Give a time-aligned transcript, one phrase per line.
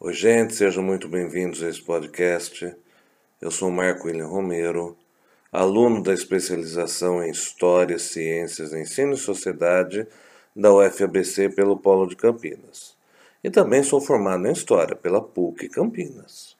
[0.00, 2.72] Oi, gente, sejam muito bem-vindos a esse podcast.
[3.40, 4.96] Eu sou Marco William Romero,
[5.50, 10.06] aluno da especialização em História, Ciências, Ensino e Sociedade
[10.54, 12.96] da UFABC pelo Polo de Campinas.
[13.42, 16.56] E também sou formado em História pela PUC Campinas.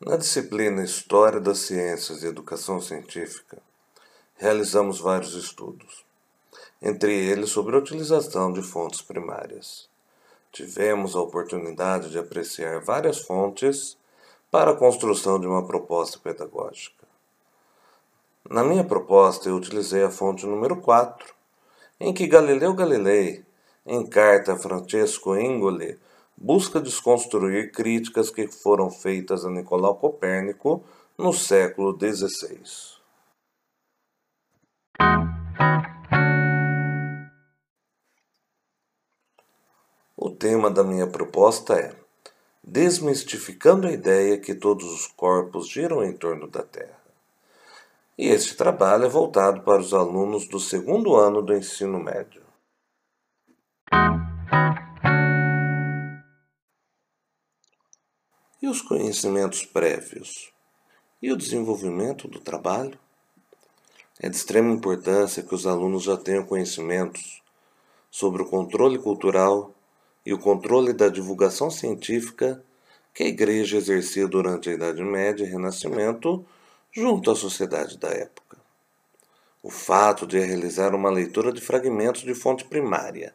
[0.00, 3.58] Na disciplina História das Ciências e Educação Científica,
[4.38, 6.03] realizamos vários estudos
[6.80, 9.88] entre eles sobre a utilização de fontes primárias.
[10.52, 13.96] Tivemos a oportunidade de apreciar várias fontes
[14.50, 17.04] para a construção de uma proposta pedagógica.
[18.48, 21.34] Na minha proposta, eu utilizei a fonte número 4,
[21.98, 23.44] em que Galileu Galilei,
[23.86, 25.98] em carta a Francesco Ingoli,
[26.36, 30.84] busca desconstruir críticas que foram feitas a Nicolau Copérnico
[31.16, 33.03] no século XVI.
[40.44, 41.96] Tema da minha proposta é
[42.62, 47.00] Desmistificando a ideia que todos os corpos giram em torno da Terra.
[48.18, 52.42] E este trabalho é voltado para os alunos do segundo ano do ensino médio.
[58.60, 60.52] E os conhecimentos prévios?
[61.22, 62.98] E o desenvolvimento do trabalho?
[64.20, 67.42] É de extrema importância que os alunos já tenham conhecimentos
[68.10, 69.74] sobre o controle cultural
[70.24, 72.62] e o controle da divulgação científica
[73.12, 76.44] que a Igreja exercia durante a Idade Média e Renascimento
[76.92, 78.56] junto à sociedade da época.
[79.62, 83.34] O fato de realizar uma leitura de fragmentos de fonte primária,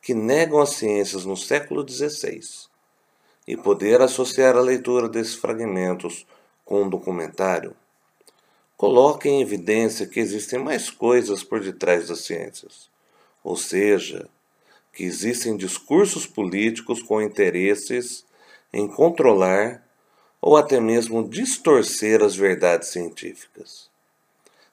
[0.00, 2.40] que negam as ciências no século XVI,
[3.46, 6.26] e poder associar a leitura desses fragmentos
[6.64, 7.76] com um documentário,
[8.76, 12.90] coloca em evidência que existem mais coisas por detrás das ciências,
[13.42, 14.28] ou seja,
[14.94, 18.24] que existem discursos políticos com interesses
[18.72, 19.82] em controlar
[20.40, 23.90] ou até mesmo distorcer as verdades científicas.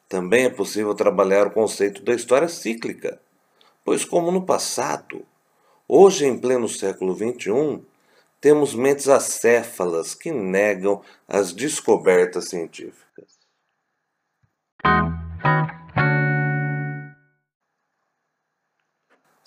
[0.07, 3.21] Também é possível trabalhar o conceito da história cíclica,
[3.83, 5.25] pois, como no passado,
[5.87, 7.81] hoje em pleno século XXI,
[8.41, 13.39] temos mentes acéfalas que negam as descobertas científicas.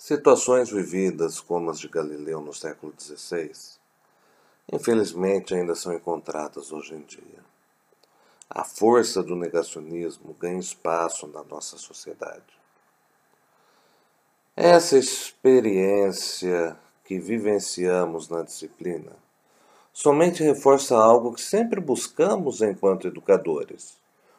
[0.07, 3.51] Situações vividas como as de Galileu no século XVI,
[4.71, 7.43] infelizmente ainda são encontradas hoje em dia.
[8.47, 12.53] A força do negacionismo ganha espaço na nossa sociedade.
[14.55, 19.13] Essa experiência que vivenciamos na disciplina
[19.91, 23.97] somente reforça algo que sempre buscamos enquanto educadores,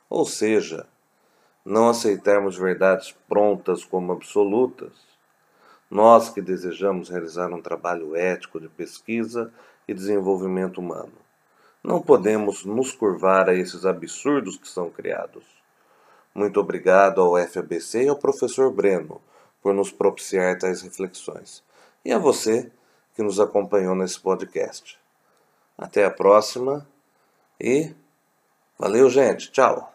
[0.09, 0.87] ou seja,
[1.65, 5.16] não aceitarmos verdades prontas como absolutas
[5.91, 9.53] nós que desejamos realizar um trabalho ético de pesquisa
[9.87, 11.13] e desenvolvimento humano.
[11.83, 15.45] Não podemos nos curvar a esses absurdos que são criados.
[16.35, 19.21] Muito obrigado ao FABC e ao professor Breno
[19.63, 21.63] por nos propiciar tais reflexões.
[22.05, 22.71] E a você
[23.15, 24.99] que nos acompanhou nesse podcast.
[25.79, 26.87] Até a próxima
[27.61, 27.95] e
[28.79, 29.51] valeu, gente.
[29.51, 29.93] Tchau.